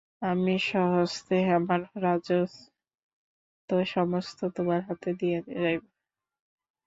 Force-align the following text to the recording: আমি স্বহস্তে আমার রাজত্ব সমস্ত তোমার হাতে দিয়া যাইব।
আমি 0.21 0.53
স্বহস্তে 0.61 1.37
আমার 1.57 1.81
রাজত্ব 2.03 3.69
সমস্ত 3.87 4.39
তোমার 4.55 4.79
হাতে 4.87 5.09
দিয়া 5.19 5.39
যাইব। 5.55 5.83